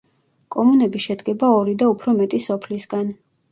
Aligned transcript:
კომუნები 0.55 1.01
შედგება 1.03 1.51
ორი 1.59 1.77
და 1.83 1.91
უფრო 1.93 2.17
მეტი 2.23 2.43
სოფლისგან. 2.49 3.15